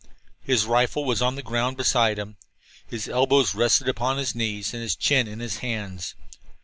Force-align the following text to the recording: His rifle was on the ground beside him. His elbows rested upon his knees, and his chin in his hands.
His 0.41 0.65
rifle 0.65 1.05
was 1.05 1.21
on 1.21 1.35
the 1.35 1.43
ground 1.43 1.77
beside 1.77 2.17
him. 2.17 2.35
His 2.87 3.07
elbows 3.07 3.53
rested 3.53 3.87
upon 3.87 4.17
his 4.17 4.33
knees, 4.33 4.73
and 4.73 4.81
his 4.81 4.95
chin 4.95 5.27
in 5.27 5.39
his 5.39 5.57
hands. 5.57 6.15